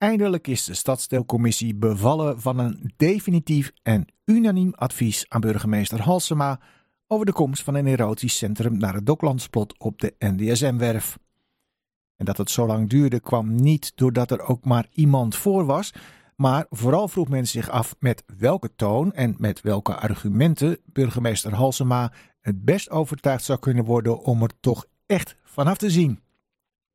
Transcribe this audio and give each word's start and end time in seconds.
Eindelijk 0.00 0.46
is 0.46 0.64
de 0.64 0.74
stadsdeelcommissie 0.74 1.74
bevallen 1.74 2.40
van 2.40 2.58
een 2.58 2.92
definitief 2.96 3.72
en 3.82 4.06
unaniem 4.24 4.72
advies 4.74 5.24
aan 5.28 5.40
burgemeester 5.40 6.00
Halsema 6.02 6.60
over 7.06 7.26
de 7.26 7.32
komst 7.32 7.62
van 7.62 7.74
een 7.74 7.86
erotisch 7.86 8.36
centrum 8.36 8.78
naar 8.78 8.94
het 8.94 9.06
Doklandsplot 9.06 9.78
op 9.78 10.00
de 10.00 10.14
NDSM-werf. 10.18 11.18
En 12.16 12.24
dat 12.24 12.36
het 12.36 12.50
zo 12.50 12.66
lang 12.66 12.88
duurde 12.88 13.20
kwam 13.20 13.54
niet 13.54 13.92
doordat 13.94 14.30
er 14.30 14.40
ook 14.40 14.64
maar 14.64 14.86
iemand 14.92 15.36
voor 15.36 15.64
was, 15.64 15.92
maar 16.36 16.66
vooral 16.70 17.08
vroeg 17.08 17.28
men 17.28 17.46
zich 17.46 17.68
af 17.68 17.96
met 17.98 18.24
welke 18.38 18.74
toon 18.74 19.12
en 19.12 19.34
met 19.38 19.60
welke 19.60 19.94
argumenten 19.94 20.78
burgemeester 20.84 21.54
Halsema 21.54 22.12
het 22.40 22.64
best 22.64 22.90
overtuigd 22.90 23.44
zou 23.44 23.58
kunnen 23.58 23.84
worden 23.84 24.18
om 24.18 24.42
er 24.42 24.60
toch 24.60 24.86
echt 25.06 25.36
vanaf 25.44 25.76
te 25.76 25.90
zien. 25.90 26.20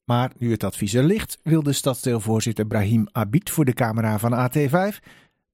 Maar 0.05 0.31
nu 0.37 0.51
het 0.51 0.63
advies 0.63 0.93
er 0.93 1.03
ligt, 1.03 1.37
wilde 1.43 1.73
stadsdeelvoorzitter 1.73 2.65
Brahim 2.65 3.07
Abid 3.11 3.49
voor 3.49 3.65
de 3.65 3.73
camera 3.73 4.19
van 4.19 4.49
AT5 4.49 4.99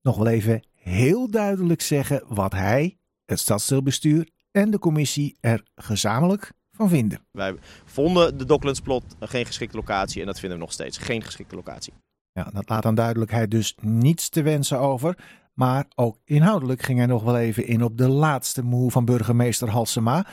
nog 0.02 0.16
wel 0.16 0.26
even 0.26 0.62
heel 0.74 1.30
duidelijk 1.30 1.80
zeggen 1.80 2.24
wat 2.28 2.52
hij, 2.52 2.96
het 3.24 3.38
stadsdeelbestuur 3.38 4.28
en 4.50 4.70
de 4.70 4.78
commissie 4.78 5.36
er 5.40 5.62
gezamenlijk 5.74 6.52
van 6.72 6.88
vinden. 6.88 7.20
Wij 7.30 7.54
vonden 7.84 8.38
de 8.38 8.44
Docklandsplot 8.44 9.04
geen 9.20 9.46
geschikte 9.46 9.76
locatie 9.76 10.20
en 10.20 10.26
dat 10.26 10.40
vinden 10.40 10.58
we 10.58 10.64
nog 10.64 10.72
steeds 10.72 10.98
geen 10.98 11.22
geschikte 11.22 11.54
locatie. 11.54 11.92
Ja, 12.32 12.50
dat 12.52 12.68
laat 12.68 12.84
aan 12.84 12.94
duidelijkheid 12.94 13.50
dus 13.50 13.74
niets 13.80 14.28
te 14.28 14.42
wensen 14.42 14.78
over. 14.78 15.16
Maar 15.54 15.86
ook 15.94 16.18
inhoudelijk 16.24 16.82
ging 16.82 16.98
hij 16.98 17.06
nog 17.06 17.22
wel 17.22 17.38
even 17.38 17.66
in 17.66 17.84
op 17.84 17.98
de 17.98 18.08
laatste 18.08 18.62
moe 18.62 18.90
van 18.90 19.04
burgemeester 19.04 19.70
Halsema. 19.70 20.26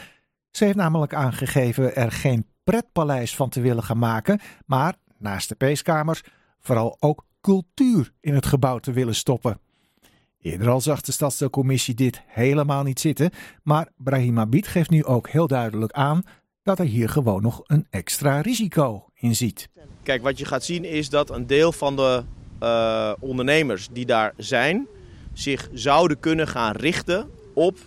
Ze 0.52 0.64
heeft 0.64 0.78
namelijk 0.78 1.14
aangegeven 1.14 1.96
er 1.96 2.12
geen 2.12 2.46
pretpaleis 2.64 3.36
van 3.36 3.50
te 3.50 3.62
willen 3.62 3.84
gaan 3.84 3.98
maken, 3.98 4.40
maar 4.66 4.96
naast 5.18 5.50
de 5.50 5.56
peeskamers 5.56 6.22
vooral 6.60 6.98
ook 7.00 7.26
cultuur 7.42 8.12
in 8.22 8.34
het 8.34 8.46
gebouw 8.46 8.78
te 8.78 8.92
willen 8.92 9.16
stoppen. 9.16 9.60
Eerder 10.42 10.70
al 10.70 10.82
zag 10.82 11.02
de 11.02 11.12
stadsdeelcommissie 11.12 11.94
dit 11.94 12.22
helemaal 12.28 12.84
niet 12.84 13.00
zitten, 13.00 13.30
maar 13.64 13.88
Brahim 13.98 14.40
Abid 14.40 14.68
geeft 14.68 14.90
nu 14.90 15.06
ook 15.06 15.30
heel 15.30 15.48
duidelijk 15.48 15.92
aan 15.92 16.24
dat 16.64 16.80
er 16.80 16.86
hier 16.86 17.10
gewoon 17.10 17.42
nog 17.42 17.62
een 17.66 17.88
extra 17.90 18.42
risico 18.42 19.06
in 19.14 19.36
ziet. 19.36 19.70
Kijk, 20.04 20.22
wat 20.22 20.38
je 20.38 20.46
gaat 20.46 20.64
zien 20.64 20.86
is 20.86 21.10
dat 21.10 21.30
een 21.30 21.48
deel 21.48 21.72
van 21.72 21.96
de 21.96 22.24
uh, 22.64 23.14
ondernemers 23.20 23.88
die 23.92 24.06
daar 24.06 24.34
zijn, 24.38 24.88
zich 25.34 25.70
zouden 25.74 26.20
kunnen 26.20 26.48
gaan 26.48 26.76
richten 26.76 27.30
op 27.54 27.78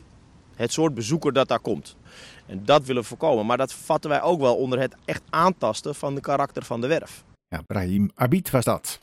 het 0.55 0.73
soort 0.73 0.95
bezoeker 0.95 1.33
dat 1.33 1.49
daar 1.49 1.61
komt. 1.61 1.97
En 2.53 2.65
dat 2.65 2.85
willen 2.85 3.03
we 3.03 3.09
voorkomen. 3.09 3.47
Maar 3.47 3.57
dat 3.57 3.73
vatten 3.73 4.11
wij 4.11 4.23
ook 4.23 4.41
wel 4.41 4.57
onder 4.57 4.81
het 4.81 4.95
echt 5.05 5.23
aantasten 5.31 5.95
van 5.95 6.15
de 6.15 6.21
karakter 6.21 6.65
van 6.65 6.81
de 6.81 6.87
werf. 6.87 7.25
Ja, 7.49 7.63
Brahim 7.67 8.11
Abid 8.15 8.51
was 8.51 8.65
dat. 8.65 9.01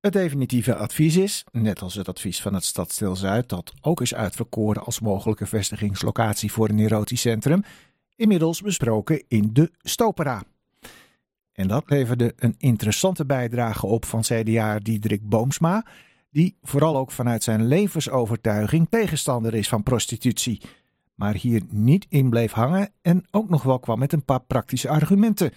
Het 0.00 0.12
definitieve 0.12 0.74
advies 0.74 1.16
is, 1.16 1.44
net 1.52 1.82
als 1.82 1.94
het 1.94 2.08
advies 2.08 2.42
van 2.42 2.54
het 2.54 2.64
Stadsdeel 2.64 3.16
Zuid, 3.16 3.48
dat 3.48 3.72
ook 3.80 4.00
is 4.00 4.14
uitverkoren 4.14 4.84
als 4.84 5.00
mogelijke 5.00 5.46
vestigingslocatie 5.46 6.52
voor 6.52 6.68
een 6.68 6.78
erotisch 6.78 7.20
centrum, 7.20 7.64
inmiddels 8.16 8.60
besproken 8.60 9.24
in 9.28 9.50
de 9.52 9.70
Stopera. 9.82 10.42
En 11.52 11.68
dat 11.68 11.84
leverde 11.86 12.32
een 12.36 12.54
interessante 12.58 13.26
bijdrage 13.26 13.86
op 13.86 14.04
van 14.04 14.20
CDA 14.20 14.78
Diederik 14.78 15.28
Boomsma, 15.28 15.86
die 16.30 16.56
vooral 16.62 16.96
ook 16.96 17.12
vanuit 17.12 17.42
zijn 17.42 17.66
levensovertuiging 17.66 18.86
tegenstander 18.90 19.54
is 19.54 19.68
van 19.68 19.82
prostitutie, 19.82 20.60
maar 21.18 21.34
hier 21.34 21.62
niet 21.68 22.06
in 22.08 22.30
bleef 22.30 22.52
hangen 22.52 22.92
en 23.02 23.26
ook 23.30 23.48
nog 23.48 23.62
wel 23.62 23.78
kwam 23.78 23.98
met 23.98 24.12
een 24.12 24.24
paar 24.24 24.40
praktische 24.40 24.88
argumenten, 24.88 25.52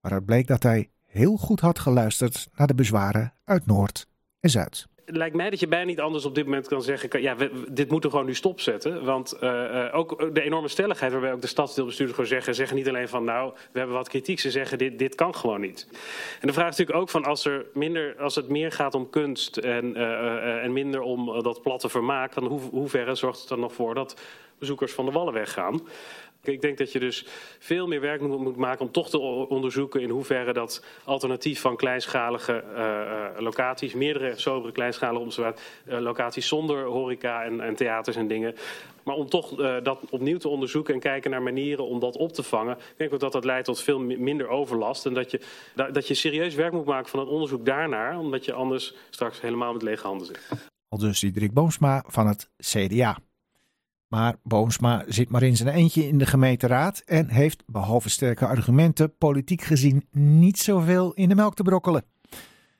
waaruit 0.00 0.24
bleek 0.24 0.46
dat 0.46 0.62
hij 0.62 0.90
heel 1.06 1.36
goed 1.36 1.60
had 1.60 1.78
geluisterd 1.78 2.48
naar 2.54 2.66
de 2.66 2.74
bezwaren 2.74 3.32
uit 3.44 3.66
Noord 3.66 4.06
en 4.40 4.50
Zuid 4.50 4.88
lijkt 5.04 5.36
mij 5.36 5.50
dat 5.50 5.60
je 5.60 5.68
bijna 5.68 5.84
niet 5.84 6.00
anders 6.00 6.24
op 6.24 6.34
dit 6.34 6.44
moment 6.44 6.68
kan 6.68 6.82
zeggen. 6.82 7.22
Ja, 7.22 7.36
dit 7.70 7.90
moeten 7.90 8.10
we 8.10 8.16
gewoon 8.16 8.30
nu 8.30 8.34
stopzetten. 8.34 9.04
Want 9.04 9.36
uh, 9.40 9.88
ook 9.92 10.34
de 10.34 10.42
enorme 10.42 10.68
stelligheid 10.68 11.12
waarbij 11.12 11.32
ook 11.32 11.40
de 11.40 11.46
stadsdeelbestuurders 11.46 12.16
gewoon 12.16 12.32
zeggen. 12.32 12.54
Zeggen 12.54 12.76
niet 12.76 12.88
alleen 12.88 13.08
van 13.08 13.24
nou, 13.24 13.52
we 13.72 13.78
hebben 13.78 13.96
wat 13.96 14.08
kritiek. 14.08 14.40
Ze 14.40 14.50
zeggen 14.50 14.78
dit, 14.78 14.98
dit 14.98 15.14
kan 15.14 15.34
gewoon 15.34 15.60
niet. 15.60 15.88
En 16.40 16.46
de 16.46 16.52
vraag 16.52 16.68
is 16.68 16.76
natuurlijk 16.76 16.98
ook 16.98 17.08
van 17.08 17.24
als, 17.24 17.44
er 17.44 17.66
minder, 17.74 18.16
als 18.18 18.34
het 18.34 18.48
meer 18.48 18.72
gaat 18.72 18.94
om 18.94 19.10
kunst 19.10 19.56
en, 19.56 19.96
uh, 19.96 20.64
en 20.64 20.72
minder 20.72 21.00
om 21.00 21.42
dat 21.42 21.62
platte 21.62 21.88
vermaak. 21.88 22.34
Dan 22.34 22.44
hoe, 22.44 22.60
hoeverre 22.60 23.14
zorgt 23.14 23.40
het 23.40 23.50
er 23.50 23.58
nog 23.58 23.72
voor 23.72 23.94
dat 23.94 24.20
bezoekers 24.58 24.92
van 24.92 25.04
de 25.04 25.10
wallen 25.10 25.32
weggaan? 25.32 25.82
Ik 26.42 26.60
denk 26.60 26.78
dat 26.78 26.92
je 26.92 26.98
dus 26.98 27.26
veel 27.58 27.86
meer 27.86 28.00
werk 28.00 28.20
moet 28.20 28.56
maken 28.56 28.86
om 28.86 28.92
toch 28.92 29.10
te 29.10 29.18
onderzoeken 29.48 30.00
in 30.00 30.10
hoeverre 30.10 30.52
dat 30.52 30.84
alternatief 31.04 31.60
van 31.60 31.76
kleinschalige 31.76 32.64
uh, 32.74 33.42
locaties, 33.42 33.94
meerdere 33.94 34.32
sobere 34.36 34.72
kleinschalige 34.72 35.54
uh, 35.88 35.98
locaties 35.98 36.48
zonder 36.48 36.84
horeca 36.84 37.44
en, 37.44 37.60
en, 37.60 37.74
theaters 37.74 38.16
en 38.16 38.28
dingen, 38.28 38.54
maar 39.04 39.14
om 39.14 39.28
toch 39.28 39.54
dat 39.82 40.00
opnieuw 40.10 40.38
te 40.38 40.48
onderzoeken 40.48 40.94
en 40.94 41.00
kijken 41.00 41.30
naar 41.30 41.42
manieren 41.42 41.86
om 41.86 42.00
dat 42.00 42.16
op 42.16 42.32
te 42.32 42.42
vangen. 42.42 42.76
Ik 42.76 42.94
denk 42.96 43.12
ook 43.12 43.20
dat 43.20 43.32
dat 43.32 43.44
leidt 43.44 43.66
tot 43.66 43.82
veel 43.82 44.00
minder 44.00 44.48
overlast 44.48 45.06
en 45.06 45.14
dat 45.14 45.30
je, 45.30 45.40
dat 45.92 46.08
je 46.08 46.14
serieus 46.14 46.54
werk 46.54 46.72
moet 46.72 46.84
maken 46.84 47.10
van 47.10 47.20
het 47.20 47.28
onderzoek 47.28 47.64
daarnaar, 47.64 48.18
omdat 48.18 48.44
je 48.44 48.52
anders 48.52 48.94
straks 49.10 49.40
helemaal 49.40 49.72
met 49.72 49.82
lege 49.82 50.06
handen 50.06 50.26
zit. 50.26 50.40
Al 50.88 50.98
dus 50.98 51.20
Diederik 51.20 51.52
Boomsma 51.52 52.04
van 52.06 52.26
het 52.26 52.50
CDA. 52.56 53.18
Maar 54.10 54.36
Boomsma 54.42 55.04
zit 55.06 55.30
maar 55.30 55.42
in 55.42 55.56
zijn 55.56 55.74
eentje 55.74 56.08
in 56.08 56.18
de 56.18 56.26
gemeenteraad 56.26 57.02
en 57.04 57.28
heeft, 57.28 57.62
behalve 57.66 58.08
sterke 58.08 58.46
argumenten, 58.46 59.16
politiek 59.16 59.62
gezien 59.62 60.06
niet 60.10 60.58
zoveel 60.58 61.12
in 61.12 61.28
de 61.28 61.34
melk 61.34 61.54
te 61.54 61.62
brokkelen. 61.62 62.04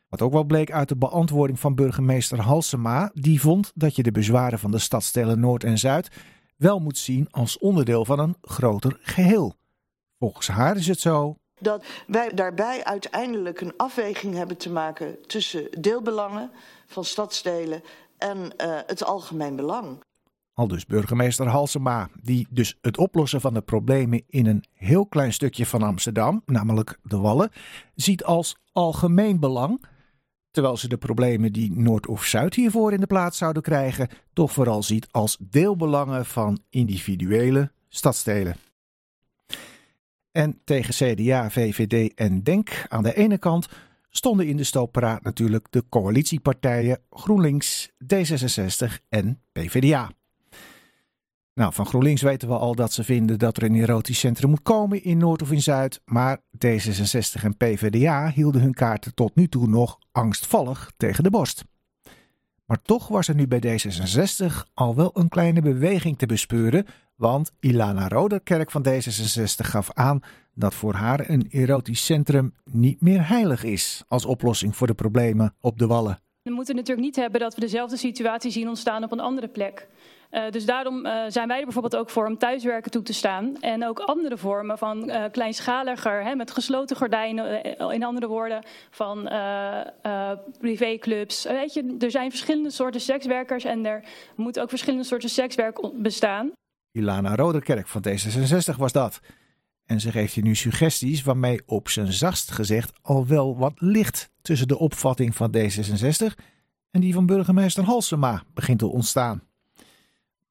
Wat 0.08 0.22
ook 0.22 0.32
wel 0.32 0.44
bleek 0.44 0.72
uit 0.72 0.88
de 0.88 0.96
beantwoording 0.96 1.60
van 1.60 1.74
burgemeester 1.74 2.40
Halsema, 2.40 3.10
die 3.14 3.40
vond 3.40 3.72
dat 3.74 3.96
je 3.96 4.02
de 4.02 4.10
bezwaren 4.10 4.58
van 4.58 4.70
de 4.70 4.78
stadstellen 4.78 5.40
Noord 5.40 5.64
en 5.64 5.78
Zuid 5.78 6.08
wel 6.56 6.78
moet 6.78 6.98
zien 6.98 7.26
als 7.30 7.58
onderdeel 7.58 8.04
van 8.04 8.18
een 8.18 8.36
groter 8.40 8.98
geheel. 9.00 9.54
Volgens 10.18 10.48
haar 10.48 10.76
is 10.76 10.86
het 10.86 11.00
zo. 11.00 11.36
Dat 11.60 11.84
wij 12.06 12.34
daarbij 12.34 12.84
uiteindelijk 12.84 13.60
een 13.60 13.74
afweging 13.76 14.34
hebben 14.34 14.56
te 14.56 14.70
maken 14.70 15.26
tussen 15.26 15.68
deelbelangen 15.80 16.50
van 16.86 17.04
stadsdelen 17.04 17.82
en 18.18 18.38
uh, 18.38 18.78
het 18.86 19.04
algemeen 19.04 19.56
belang. 19.56 20.00
Al 20.60 20.68
dus 20.68 20.86
burgemeester 20.86 21.46
Halsema, 21.46 22.08
die 22.22 22.46
dus 22.50 22.78
het 22.80 22.98
oplossen 22.98 23.40
van 23.40 23.54
de 23.54 23.60
problemen 23.60 24.22
in 24.26 24.46
een 24.46 24.64
heel 24.72 25.06
klein 25.06 25.32
stukje 25.32 25.66
van 25.66 25.82
Amsterdam, 25.82 26.42
namelijk 26.46 26.98
de 27.02 27.16
Wallen, 27.18 27.50
ziet 27.94 28.24
als 28.24 28.56
algemeen 28.72 29.40
belang, 29.40 29.84
terwijl 30.50 30.76
ze 30.76 30.88
de 30.88 30.96
problemen 30.96 31.52
die 31.52 31.72
Noord 31.72 32.06
of 32.06 32.24
Zuid 32.24 32.54
hiervoor 32.54 32.92
in 32.92 33.00
de 33.00 33.06
plaats 33.06 33.38
zouden 33.38 33.62
krijgen, 33.62 34.08
toch 34.32 34.52
vooral 34.52 34.82
ziet 34.82 35.08
als 35.10 35.36
deelbelangen 35.40 36.26
van 36.26 36.58
individuele 36.70 37.72
stadsdelen. 37.88 38.56
En 40.32 40.60
tegen 40.64 40.94
CDA, 40.94 41.50
VVD 41.50 42.14
en 42.14 42.42
DENK 42.42 42.84
aan 42.88 43.02
de 43.02 43.14
ene 43.14 43.38
kant 43.38 43.68
stonden 44.10 44.46
in 44.46 44.56
de 44.56 44.64
stoopraad 44.64 45.22
natuurlijk 45.22 45.66
de 45.70 45.84
coalitiepartijen 45.88 46.98
GroenLinks, 47.10 47.90
D66 47.90 48.92
en 49.08 49.42
PvdA. 49.52 50.10
Nou, 51.60 51.72
van 51.72 51.86
GroenLinks 51.86 52.22
weten 52.22 52.48
we 52.48 52.54
al 52.54 52.74
dat 52.74 52.92
ze 52.92 53.04
vinden 53.04 53.38
dat 53.38 53.56
er 53.56 53.62
een 53.62 53.74
erotisch 53.74 54.18
centrum 54.18 54.50
moet 54.50 54.62
komen 54.62 55.04
in 55.04 55.18
Noord 55.18 55.42
of 55.42 55.52
in 55.52 55.62
Zuid. 55.62 56.00
Maar 56.04 56.40
D66 56.66 57.42
en 57.42 57.56
PvdA 57.56 58.30
hielden 58.30 58.60
hun 58.60 58.74
kaarten 58.74 59.14
tot 59.14 59.34
nu 59.34 59.48
toe 59.48 59.66
nog 59.66 59.98
angstvallig 60.12 60.92
tegen 60.96 61.24
de 61.24 61.30
borst. 61.30 61.64
Maar 62.64 62.82
toch 62.82 63.08
was 63.08 63.28
er 63.28 63.34
nu 63.34 63.46
bij 63.48 63.60
D66 63.66 64.46
al 64.74 64.94
wel 64.94 65.10
een 65.14 65.28
kleine 65.28 65.62
beweging 65.62 66.18
te 66.18 66.26
bespeuren, 66.26 66.86
want 67.16 67.52
Ilana 67.60 68.08
Roderkerk 68.08 68.70
van 68.70 68.86
D66 68.88 69.66
gaf 69.66 69.92
aan 69.92 70.20
dat 70.54 70.74
voor 70.74 70.94
haar 70.94 71.30
een 71.30 71.46
erotisch 71.50 72.04
centrum 72.04 72.54
niet 72.64 73.00
meer 73.00 73.28
heilig 73.28 73.64
is 73.64 74.04
als 74.08 74.24
oplossing 74.24 74.76
voor 74.76 74.86
de 74.86 74.94
problemen 74.94 75.54
op 75.60 75.78
de 75.78 75.86
wallen. 75.86 76.20
We 76.42 76.50
moeten 76.50 76.74
natuurlijk 76.74 77.06
niet 77.06 77.16
hebben 77.16 77.40
dat 77.40 77.54
we 77.54 77.60
dezelfde 77.60 77.96
situatie 77.96 78.50
zien 78.50 78.68
ontstaan 78.68 79.04
op 79.04 79.12
een 79.12 79.20
andere 79.20 79.48
plek. 79.48 79.88
Uh, 80.30 80.50
dus 80.50 80.64
daarom 80.64 81.06
uh, 81.06 81.22
zijn 81.28 81.48
wij 81.48 81.58
er 81.58 81.64
bijvoorbeeld 81.64 81.96
ook 81.96 82.10
voor 82.10 82.26
om 82.26 82.38
thuiswerken 82.38 82.90
toe 82.90 83.02
te 83.02 83.12
staan. 83.12 83.56
En 83.60 83.86
ook 83.86 83.98
andere 83.98 84.36
vormen 84.36 84.78
van 84.78 85.10
uh, 85.10 85.24
kleinschaliger, 85.30 86.24
hè, 86.24 86.34
met 86.34 86.50
gesloten 86.50 86.96
gordijnen, 86.96 87.62
in 87.92 88.04
andere 88.04 88.26
woorden, 88.26 88.64
van 88.90 89.30
privéclubs. 90.58 91.44
Weet 91.44 91.74
je, 91.74 91.96
er 91.98 92.10
zijn 92.10 92.30
verschillende 92.30 92.70
soorten 92.70 93.00
sekswerkers 93.00 93.64
en 93.64 93.86
er 93.86 94.04
moet 94.36 94.60
ook 94.60 94.68
verschillende 94.68 95.04
soorten 95.04 95.28
sekswerk 95.28 95.90
bestaan. 95.94 96.52
Ilana 96.92 97.34
Roderkerk 97.34 97.88
van 97.88 98.02
D66 98.08 98.76
was 98.76 98.92
dat. 98.92 99.20
En 99.86 100.00
ze 100.00 100.10
geeft 100.10 100.34
je 100.34 100.42
nu 100.42 100.54
suggesties 100.54 101.22
waarmee 101.22 101.62
op 101.66 101.88
zijn 101.88 102.12
zachtst 102.12 102.50
gezegd 102.50 102.92
al 103.02 103.26
wel 103.26 103.58
wat 103.58 103.72
licht 103.76 104.30
tussen 104.42 104.68
de 104.68 104.78
opvatting 104.78 105.36
van 105.36 105.54
D66 105.56 106.34
en 106.90 107.00
die 107.00 107.14
van 107.14 107.26
burgemeester 107.26 107.84
Halsema 107.84 108.42
begint 108.54 108.78
te 108.78 108.86
ontstaan. 108.86 109.42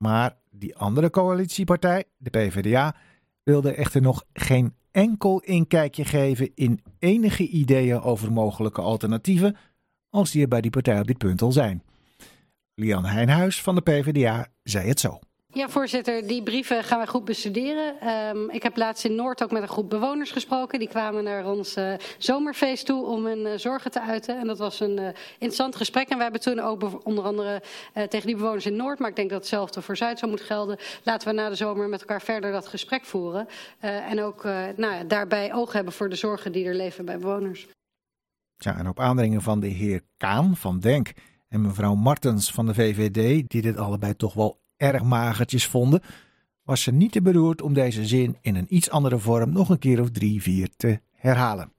Maar 0.04 0.38
die 0.52 0.76
andere 0.76 1.10
coalitiepartij, 1.10 2.04
de 2.18 2.30
PvdA, 2.30 2.96
wilde 3.44 3.74
echter 3.74 4.02
nog 4.02 4.24
geen 4.34 4.76
enkel 4.92 5.40
inkijkje 5.40 6.06
geven 6.06 6.52
in 6.56 6.84
enige 7.00 7.48
ideeën 7.48 8.02
over 8.02 8.32
mogelijke 8.32 8.82
alternatieven, 8.82 9.56
als 10.10 10.32
die 10.32 10.42
er 10.42 10.48
bij 10.48 10.62
die 10.62 10.72
partij 10.72 11.00
op 11.00 11.08
dit 11.08 11.18
punt 11.18 11.42
al 11.42 11.52
zijn. 11.52 11.84
Lian 12.76 13.06
Heijnhuis 13.06 13.62
van 13.62 13.76
de 13.76 13.82
PvdA 13.82 14.48
zei 14.64 14.88
het 14.88 15.00
zo. 15.00 15.20
Ja, 15.54 15.70
voorzitter, 15.70 16.28
die 16.28 16.44
brieven 16.44 16.84
gaan 16.84 16.98
wij 16.98 17.08
goed 17.08 17.26
bestuderen. 17.26 18.10
Um, 18.10 18.50
ik 18.50 18.64
heb 18.64 18.78
laatst 18.78 19.06
in 19.06 19.16
Noord 19.16 19.44
ook 19.44 19.52
met 19.52 19.62
een 19.62 19.68
groep 19.68 19.90
bewoners 19.90 20.32
gesproken. 20.32 20.80
Die 20.80 20.88
kwamen 20.88 21.24
naar 21.24 21.46
ons 21.46 21.78
uh, 21.78 21.94
zomerfeest 22.18 22.86
toe 22.86 23.06
om 23.06 23.26
hun 23.26 23.40
uh, 23.40 23.52
zorgen 23.56 23.92
te 23.92 24.02
uiten. 24.02 24.40
En 24.40 24.48
dat 24.48 24.58
was 24.58 24.80
een 24.80 25.00
uh, 25.00 25.08
interessant 25.34 25.76
gesprek. 25.76 26.10
En 26.10 26.16
wij 26.16 26.24
hebben 26.24 26.42
toen 26.42 26.60
ook 26.60 27.06
onder 27.06 27.24
andere 27.24 27.62
tegen 28.10 28.28
die 28.28 28.36
bewoners 28.36 28.66
in 28.66 28.76
Noord, 28.76 29.00
maar 29.00 29.10
ik 29.10 29.16
denk 29.16 29.30
dat 29.30 29.40
hetzelfde 29.40 29.82
voor 29.82 29.98
Zuid 29.98 30.20
zou 30.20 30.32
moeten 30.32 30.48
gelden. 30.48 30.78
Laten 31.04 31.28
we 31.28 31.34
na 31.34 31.50
de 31.50 31.56
zomer 31.56 31.90
met 31.90 32.00
elkaar 32.00 32.22
verder 32.22 32.52
dat 32.52 32.68
gesprek 32.68 33.06
voeren. 33.06 33.48
en 33.80 34.22
ook 34.22 34.44
nou 34.76 35.08
daarbij 35.08 35.54
oog 35.54 35.74
hebben 35.74 35.94
voor 35.94 36.10
de 36.10 36.16
zorgen 36.16 36.52
die 36.52 36.66
er 36.66 36.76
leven 36.76 37.06
bij 37.06 37.20
bewoners. 37.20 37.68
Ja, 38.58 38.78
en 38.78 38.88
op 38.88 39.00
aandringen 39.00 39.42
van 39.42 39.60
de 39.60 39.68
heer 39.68 40.02
Kaan 40.18 40.56
van 40.56 40.80
Denk 40.80 41.12
en 41.48 41.62
mevrouw 41.62 41.96
Martens 41.96 42.52
van 42.52 42.66
de 42.66 42.74
VVD, 42.74 43.50
die 43.50 43.62
dit 43.62 43.78
allebei 43.78 44.16
toch 44.16 44.34
wel 44.34 44.60
erg 44.80 45.04
magertjes 45.04 45.66
vonden, 45.66 46.02
was 46.64 46.82
ze 46.82 46.92
niet 46.92 47.12
te 47.12 47.22
beroerd 47.22 47.62
om 47.62 47.74
deze 47.74 48.06
zin 48.06 48.38
in 48.42 48.56
een 48.56 48.76
iets 48.76 48.90
andere 48.90 49.20
vorm 49.20 49.52
nog 49.52 49.70
een 49.70 49.80
keer 49.80 50.02
of 50.02 50.12
drie, 50.12 50.42
vier 50.42 50.70
te 50.78 51.02
herhalen. 51.12 51.74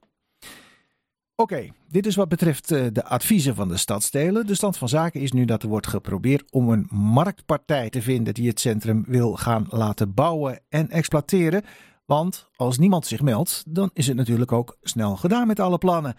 Oké, 1.35 1.69
dit 1.88 2.06
is 2.06 2.17
wat 2.17 2.29
betreft 2.29 2.70
eh, 2.70 2.87
de 2.93 3.05
adviezen 3.05 3.55
van 3.55 3.69
de 3.69 3.76
stadsdelen. 3.76 4.47
De 4.47 4.55
stand 4.55 4.76
van 4.76 4.88
zaken 4.88 5.20
is 5.20 5.32
nu 5.32 5.44
dat 5.44 5.62
er 5.62 5.69
wordt 5.69 5.87
geprobeerd 5.87 6.52
om 6.52 6.69
een 6.69 6.87
marktpartij 6.91 7.91
te 7.91 8.02
vinden 8.02 8.35
die 8.35 8.49
het 8.49 8.61
centrum 8.61 9.05
wil 9.06 9.37
gaan 9.37 9.67
laten 9.69 10.14
bouwen 10.14 10.61
en 10.69 10.91
exploiteren. 10.91 11.64
Want 12.05 12.49
als 12.56 12.79
niemand 12.79 13.06
zich 13.06 13.23
meldt, 13.23 13.64
dan 13.69 13.91
is 13.93 14.06
het 14.06 14.17
natuurlijk 14.17 14.52
ook 14.52 14.76
snel 14.82 15.17
gedaan 15.17 15.47
met 15.47 15.61
alle 15.61 15.79
plannen. 15.79 16.17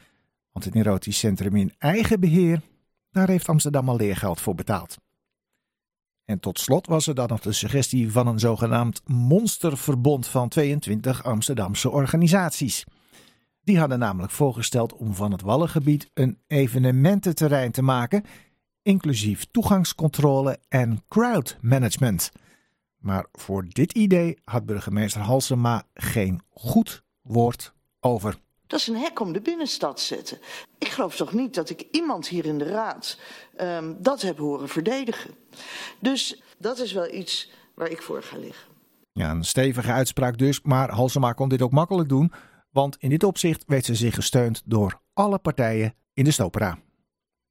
Want 0.51 0.65
het 0.65 0.75
erotisch 0.75 1.19
centrum 1.19 1.55
in 1.55 1.73
eigen 1.77 2.19
beheer, 2.19 2.61
daar 3.11 3.27
heeft 3.27 3.49
Amsterdam 3.49 3.89
al 3.89 3.95
leergeld 3.95 4.41
voor 4.41 4.55
betaald. 4.55 4.97
En 6.25 6.39
tot 6.39 6.59
slot 6.59 6.87
was 6.87 7.07
er 7.07 7.15
dan 7.15 7.27
nog 7.27 7.39
de 7.39 7.51
suggestie 7.51 8.11
van 8.11 8.27
een 8.27 8.39
zogenaamd 8.39 9.01
monsterverbond 9.05 10.27
van 10.27 10.49
22 10.49 11.23
Amsterdamse 11.23 11.89
organisaties. 11.89 12.85
Die 13.63 13.79
hadden 13.79 13.99
namelijk 13.99 14.31
voorgesteld 14.31 14.93
om 14.93 15.13
van 15.13 15.31
het 15.31 15.41
Wallengebied 15.41 16.09
een 16.13 16.37
evenemententerrein 16.47 17.71
te 17.71 17.81
maken, 17.81 18.23
inclusief 18.81 19.45
toegangscontrole 19.51 20.59
en 20.67 21.03
crowdmanagement. 21.07 22.31
Maar 22.97 23.25
voor 23.31 23.65
dit 23.67 23.93
idee 23.93 24.37
had 24.43 24.65
burgemeester 24.65 25.21
Halsema 25.21 25.83
geen 25.93 26.41
goed 26.49 27.03
woord 27.21 27.73
over. 27.99 28.39
Dat 28.71 28.79
is 28.79 28.87
een 28.87 28.97
hek 28.97 29.19
om 29.19 29.33
de 29.33 29.41
binnenstad 29.41 29.97
te 29.97 30.03
zetten. 30.03 30.37
Ik 30.77 30.87
geloof 30.87 31.15
toch 31.15 31.33
niet 31.33 31.53
dat 31.53 31.69
ik 31.69 31.87
iemand 31.91 32.27
hier 32.27 32.45
in 32.45 32.57
de 32.57 32.65
raad 32.65 33.19
um, 33.61 33.97
dat 33.99 34.21
heb 34.21 34.37
horen 34.37 34.69
verdedigen. 34.69 35.35
Dus 35.99 36.41
dat 36.57 36.79
is 36.79 36.91
wel 36.91 37.13
iets 37.13 37.51
waar 37.75 37.89
ik 37.89 38.01
voor 38.01 38.23
ga 38.23 38.37
liggen. 38.37 38.67
Ja, 39.11 39.31
een 39.31 39.43
stevige 39.43 39.91
uitspraak 39.91 40.37
dus, 40.37 40.61
maar 40.61 40.89
Halsema 40.89 41.31
kon 41.31 41.49
dit 41.49 41.61
ook 41.61 41.71
makkelijk 41.71 42.09
doen, 42.09 42.31
want 42.69 42.97
in 42.99 43.09
dit 43.09 43.23
opzicht 43.23 43.63
weet 43.67 43.85
ze 43.85 43.95
zich 43.95 44.15
gesteund 44.15 44.61
door 44.65 45.01
alle 45.13 45.39
partijen 45.39 45.95
in 46.13 46.23
de 46.23 46.31
Stopera. 46.31 46.77